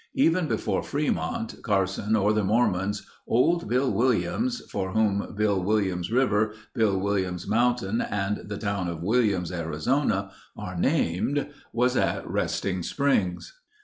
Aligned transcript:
Even 0.15 0.47
before 0.47 0.81
Fremont, 0.81 1.57
Carson, 1.61 2.15
or 2.15 2.33
the 2.33 2.43
Mormons 2.43 3.05
old 3.27 3.69
Bill 3.69 3.91
Williams, 3.91 4.63
for 4.71 4.93
whom 4.93 5.35
Bill 5.35 5.61
Williams 5.63 6.11
River, 6.11 6.55
Bill 6.73 6.99
Williams 6.99 7.47
Mountain, 7.47 8.01
and 8.01 8.37
the 8.49 8.57
town 8.57 8.87
of 8.87 9.03
Williams, 9.03 9.51
Arizona, 9.51 10.31
are 10.57 10.75
named 10.75 11.49
was 11.71 11.95
at 11.95 12.27
Resting 12.27 12.81
Springs. 12.81 13.55